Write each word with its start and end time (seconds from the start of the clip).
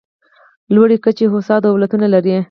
لوړې 0.75 0.97
کچې 1.03 1.25
هوسا 1.33 1.55
دولتونه 1.67 2.05
لري. 2.13 2.31